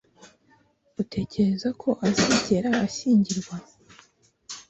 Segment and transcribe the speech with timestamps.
[1.01, 3.55] Utekereza ko azigera ashyingirwa?